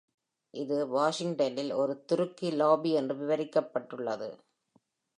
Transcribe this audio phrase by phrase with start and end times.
[0.53, 4.29] இது "வாஷிங்டனில் ஒரு 'துருக்கி லாபி' என்று விவரிக்கப்பட்டுள்ளது.